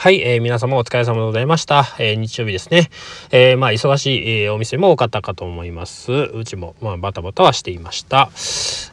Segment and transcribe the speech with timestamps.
[0.00, 1.94] はい、えー、皆様お疲れ様でございました。
[1.98, 2.88] えー、日曜日ですね。
[3.32, 6.10] えー、まあ、忙しい、え、お店も多かったかと思います。
[6.10, 8.30] うちも、まあ、バタバタはしていました。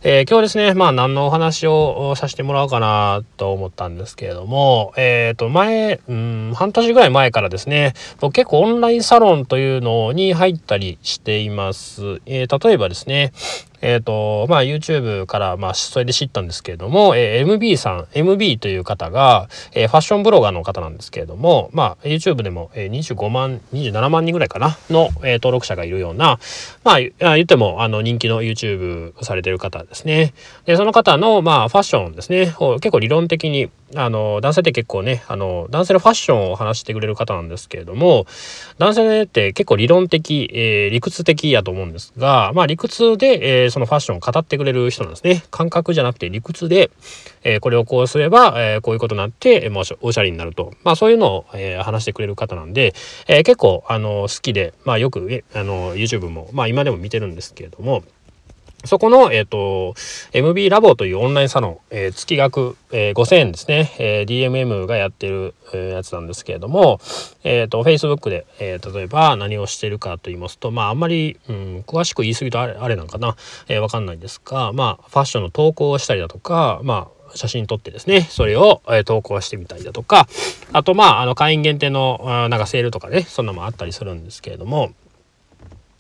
[0.03, 12.19] え、今日ですね、まあ、何のお話をさせてもらおうかなと思ったんですけれども、えっ、と、前、うん、半年ぐらい前からですね、僕結構オンラインサロンというのに入ったりしています。
[12.25, 13.31] え、例えばですね、
[13.81, 26.39] えっ、ー、と、まあ YouTube から、まあそれで知ったんですけれども、えー、MB さん、MB という方が、えー、ファッションブロガーの方なんですけれども、まあ YouTube でも、えー、25万、27万人ぐらいかなの、えー、登録者がいるような、
[26.83, 30.33] まあ言ってもあの人気の YouTube されてる方ですね。
[30.65, 38.25] で、その方の、まあファッションですね、結構理論的にあの男性って結構ねあの男性のファッションを話してくれる方なんですけれども
[38.79, 45.43] 男性って結構理論的、えー、理屈的やと思うんですがまあ理屈で、えー、そのファッションを語ってくれる人なんですね。
[45.51, 46.91] 感覚じゃなくて理屈で、
[47.43, 50.73] えー、これをこうすれば、えこういうことになって、まあ、おしゃれになると。
[50.83, 52.93] まあそういうのを、え話してくれる方なんで、
[53.27, 58.03] え結構あの好きでまあよくあの YouTube もまあ今でも見てるんですけれども
[58.85, 59.95] そこの、えっ、ー、と、
[60.33, 66.99] MB ラボというオンラインサロン、えー、月額、えー、5000円ですね、えー、DMM がやってる、えー、やつなんですけれども、
[67.43, 73.35] えっ、ー、と、Facebook で、えー、例えば何をしてるかと言いますと、まあ、あんまり、うん、詳しく言い過ぎとあれあれなんかな、
[73.67, 80.27] えー、わかんないんですが、まあ、ファッションの投稿をしたりだとか、まあ、写真撮ってですね、それを、えー、投稿してみたりだとか、
[80.71, 84.93] あと、まあ、あの、会員限定の、なんかセールとかね、そんなもあったりするんですけれども、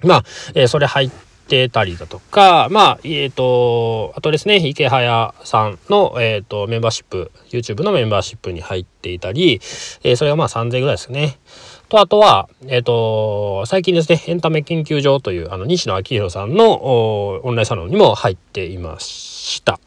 [0.03, 9.61] まあ、えー、それ入って、ってたりだとか、まあ、えっ、ー、と、あとですね、池早さんの、えっ、ー、と、メンバーシップ、YouTube のメンバーシップに入っていたり、
[10.03, 11.39] えー、それがまあ3000ぐらいですね。
[11.87, 19.79] と、あとは、えっ、と、最近ですね、エンタメ研究所という、あの、西野昭弘さんのオンラインサロンにも入っていました。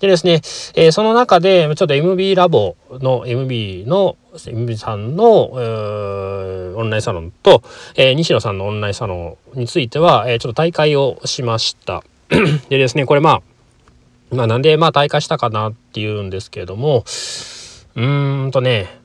[0.00, 0.34] でですね、
[0.74, 5.50] えー、その中で、ちょっと MB ラボの MB の、MB さんの、
[6.76, 7.62] オンラインサロンと、
[7.96, 12.04] えー、西野さんのオンラインサロンについては、えー、ちょっと大会をしました。
[12.68, 13.42] でですね、これまあ、
[14.30, 18.97] まあなんでまあ大会したかなっていうんですけれども、うーんとね、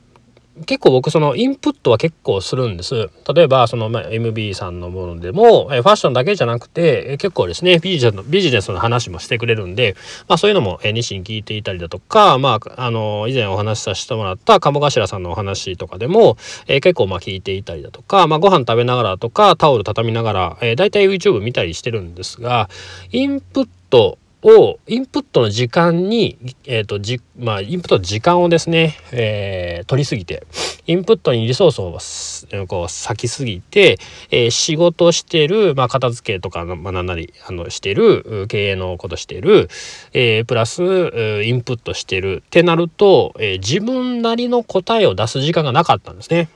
[0.66, 3.10] 結構僕そのインプットは結構するんです。
[3.34, 9.96] 例えばその、MB さんのものでも、えファッションだけじゃなくて、え結構ですねビジネスのビジネスの話もしてくれるんで、
[10.28, 16.36] まあ、そういうのも、え西に聞いていたりだとか、まあ、あの以前お話しさせてもらった鴨頭さんのお話とかでも、
[16.68, 22.68] え結構まあ聞いていたりだとか、まあ、ご飯食べながらとかタオル畳みながら、えー、大体 YouTube 見たりしてるんですが
[23.10, 30.46] インプットをインプットの時間に、えーとじまあ、インプットの時間をですね、えー、取りすぎて
[30.86, 33.98] インプットにリソースをこう割きすぎて、
[34.30, 39.70] えー、仕事してる、まあ、片付けとか、まあ、ななりあのしてる経営のことしてる、
[40.12, 46.50] えー、プラスインプットしてるってなると、え、自分なりの答えを出す時間がなかったんですね。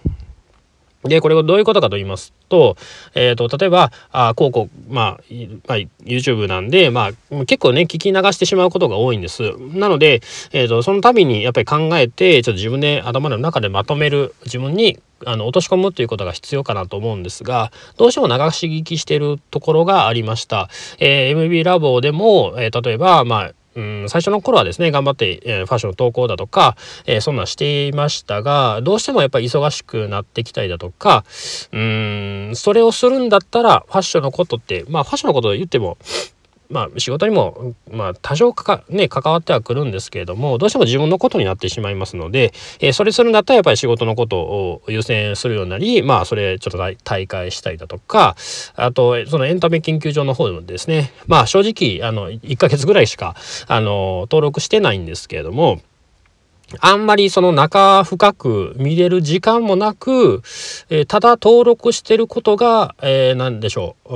[1.05, 2.77] で、これはどういうことかと言いますと、
[3.15, 5.21] えっ、ー、と、例えば、あこうこう、まあ、
[5.69, 9.53] まあ、YouTube なんで、まあ、結構ね、聞き流してしまうことが多いんです。
[9.75, 10.23] なので、
[10.53, 20.69] えっ、ー、と、その度にやっぱり考えて、ちょっと自分で頭の中でまとめる、自分にあの落とし込むということが必要かなと思うんですがどうしても流し聞きしてるところがありました。
[20.99, 31.25] えー、MB ラボでも、えー、例えば、まあうん、最初の頃はですね頑張って、えー、ファッションの投稿だとか、えー、そんなんしていましたがどうしてもやっぱり忙しくなってきたりだとか
[31.73, 35.97] うんそれをするんだったらファッションのことってまあファッションのことを言っても
[36.71, 48.37] まあ仕事にも、まあ多少かか、ね、関わってはくるんですけれども、どうしても自分のことになってしまいますので、えー、それするんだったらやっぱり仕事のことを優先するようになり、まあそれちょっと大会したりだとか、
[48.75, 53.35] あと、そのエンタメ研究所の方でもですね、まあ正直、あの、1ヶ月ぐらいしか、
[53.67, 55.81] あの、登録してないんですけれども、
[56.81, 60.43] あんまりその中深く見れる時間もなく、
[60.91, 64.15] えー、ただ登録してることが、えー、何でしょう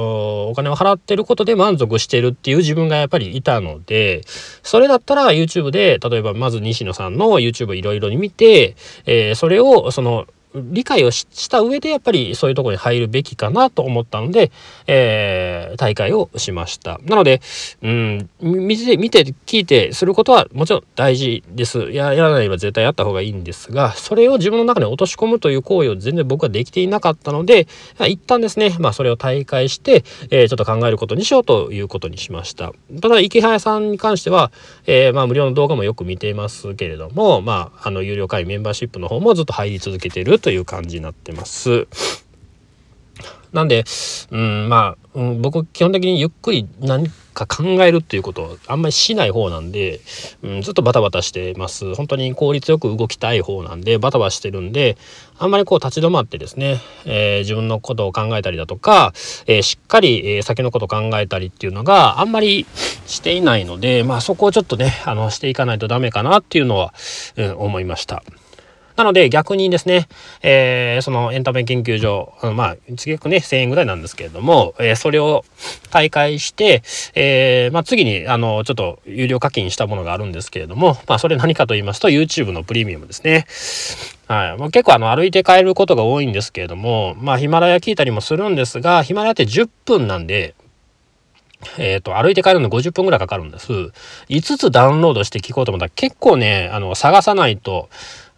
[0.50, 4.22] お金を払ってることで満足してるっていう自分がやっぱりいたので
[4.62, 8.76] それだったら YouTube で例えばまず西野さんの YouTube いろいろに見て、
[9.06, 14.50] えー、それをその理解をした上でやっぱりそういうところに入るべきかなと思ったので、
[14.86, 17.00] えー、大会をしました。
[17.04, 17.40] なので、
[17.82, 21.90] うん、見て、見て、聞いてすることはもちろん大事です。
[21.90, 27.66] ややらないは絶対やった方がいいんですが、それを自分の中に落とし込むという行為を全然僕はできていなかったので、
[28.00, 32.72] 一旦ですね、まあそれを大会して、えー、ちょっと考えることにしようということにしました。
[33.00, 34.52] ただ、池早さんに関しては、
[34.86, 41.86] えー、まあ無料の動画もよく見ていますけれども、まあ、あの、有料会員メンバーシップの方もずっと入り続けているという感じになってます。
[43.52, 43.84] なんで、
[44.30, 50.00] うん、まあ、うん、僕基本的にゆっくり何か考えるっていうことをあんまりしない方なんで、
[50.42, 54.96] うん、ずっとバタバタしてます本当に効率よく動きたい方なんでバタバタしてるんで
[55.38, 59.12] あんまりこう立ち止まってですね、えー、自分のことを考えたりだとか、
[59.46, 62.66] えー、しっかり、えー、先のことを考えたりっていうのがあんまり
[63.06, 66.94] していないのでまあそこをちょっとねあのしていかないとダメかなっていうのは、
[67.36, 68.22] うん、思いました。
[68.96, 70.08] なので逆にですね、
[70.42, 75.44] えー、そのエンタメ研究所、まあ、次くね、1000円ぐらいなんですけれども、えー、それを
[75.90, 76.82] 大会して、
[77.14, 83.46] えー、まあ、次に、あの、ちょっと有料課金したものがあるんですけれども、まあ、それ何かと言いますと、YouTube のプレミアムですね。
[84.28, 84.58] はい。
[84.58, 90.54] まあ、結構あの、歩いて帰ることが多いんですけれども、まあ、ヒマラヤ聞いたりもするんですが、ヒマラヤって10分なんで、
[91.78, 93.72] えっ、と、歩いて帰るの50分ぐらいかかるんです。
[94.28, 97.88] 5つダウンロードして聞こうと思ったら結構ね、あの、探さないと、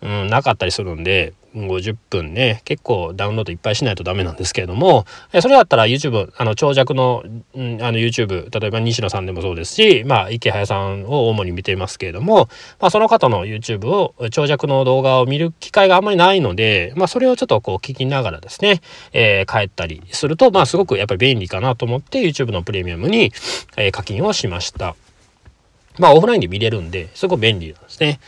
[0.05, 5.07] うん、なかったりするんで、50分ね、結構ダウンロードいっぱいしないとダメなんですけれども、
[5.41, 7.23] それだったら YouTube、あの、長尺の、
[7.55, 12.49] うん、あの YouTube、例えば西野さんでもそうですし、まあ、池早さんを主に見ていますけれども、
[12.81, 23.33] まあ、その方の YouTube を、長尺の動画を見る機会があんまりないので、まあ、それをちょっとこう聞きながらですね、えー、帰ったりすると、まあ、すごくやっぱり便利かなと思って YouTube のプレミアムに、
[23.77, 24.97] えー、課金をしました。
[25.99, 28.19] まあ、オフラインで見れるんで、すごく便利なんですね。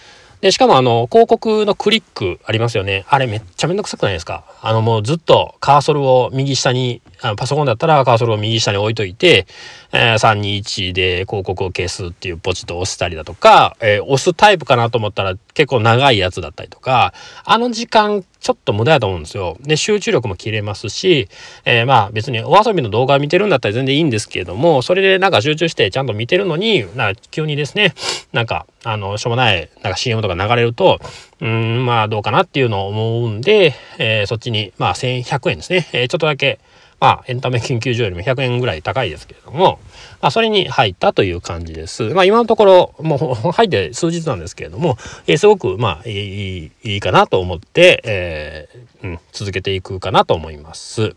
[0.40, 3.04] で、しかもあの、広告のクリックありますよね。
[3.08, 4.44] あれめっちゃめんどくさくないですか？
[4.60, 7.00] あの、もうずっとカーソルを右下に、
[7.34, 9.46] パソコンだったらカーソルを右下に置いといて、
[9.92, 17.12] えー、321で広告を消すっていうポチッと押したりだとか、えー、押すタイプかなと思ったら結構長いやつだったりとか、
[17.44, 19.56] あの時間ちょっと無駄やと思うんですよ。
[19.62, 21.28] で、集中力も切れますし、
[21.64, 27.94] えー、まあ別にお遊びの動画見てるんだったら全然いいんですけれども、それでなんか集中してちゃんと見てるのに、な急にですね、
[28.32, 31.00] なんか、あの、しょうもない、なんか CM とか流れると、
[31.40, 36.60] うん、まあどうかなっていうのを思うんで、えー、そっちに、まあ1100円ですね、えー、ちょっとだけ、
[37.06, 39.78] まあエンタメ研究所よりも100円ぐらい高いですけれども、
[40.20, 42.02] まあそれに入ったという感じです。
[42.14, 44.96] まあ今のところ、もう入って数日なんですけれども、
[45.28, 51.14] えー、すごくまあいいいいかなと思って、えーうん、続けていくかなと思います。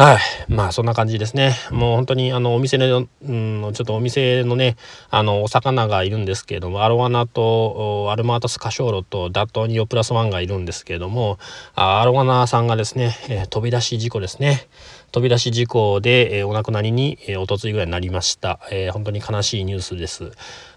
[0.00, 0.18] はい。
[0.48, 1.54] まあ、そんな感じですね。
[1.70, 4.76] もう本当に、あの、お店の、うん、ちょっとお店のね、
[5.10, 11.38] あの、お魚がいるんですけれども、アロワナと、アルマータスカショーロと、ダットニオプラスワンがいるんですけれども、
[11.74, 14.68] アロワナさんがですね、え、飛び出し事故ですね。
[15.12, 18.60] 飛び出し事故で、えー、お亡くなりに、えー、おとついぐらいになりました。
[18.70, 20.32] えー、本当に悲しいニュースです。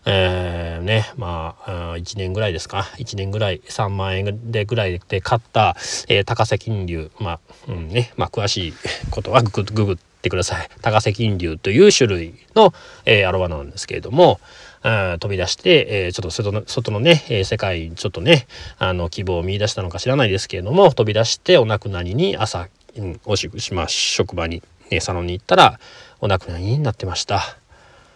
[0.06, 2.90] えー、ね、まあ、1年ぐらいですか。
[2.98, 5.76] 1年ぐらい、3万円でぐらいで買った、
[6.08, 8.74] えー、高瀬金龍、まあ、うんね、まあ、詳しい
[9.12, 10.70] ことはググググってください。
[10.82, 12.74] 高瀬金龍という種類の、
[13.06, 14.40] えー、アロワなんですけれども、
[14.84, 18.48] 飛び出して、えー、ちょっと外の外のね、えー、世界にちょっとね
[18.78, 22.68] あの希望を見いだしたのか知らないですけれども飛び出してお亡くなりに朝
[22.98, 25.80] うん、おししま職場に、ね、サロンに行ったら
[26.22, 27.42] お亡くなりになってました。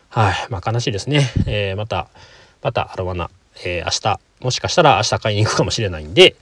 [0.10, 1.22] はい、まあ悲しいですね。
[1.46, 2.08] えー、また、
[2.62, 3.30] またアロワナ、
[3.66, 6.36] えー、明日、もしかしたら明日買いに行くかもしれないんで、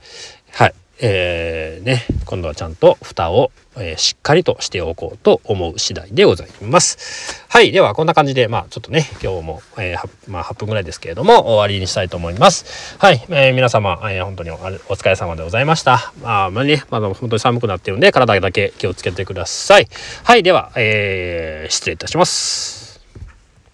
[0.52, 7.44] はい、えー、ね、今度はちゃんと蓋を、えー、しっかりとしておこうと思う次第でございます。
[7.48, 7.72] はい。
[7.72, 12.96] では、こんな感じで、まあ、ちょっとね、今日も、えー、まあ、8分ぐらいですけれども、終わりにしたいと思います。
[12.98, 13.22] はい。
[13.28, 16.12] えー、皆様、えー、本当にお疲れ様でございました。
[16.22, 19.88] まあ、まあね、まだ本当に寒くなってるんで、体だけ気をつけてください。
[20.24, 20.42] はい。
[20.42, 22.85] では、えー、失礼いたします。